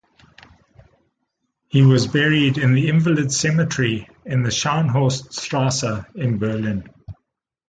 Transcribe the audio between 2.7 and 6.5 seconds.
the Invalids' Cemetery in the Scharnhorst-Strasse in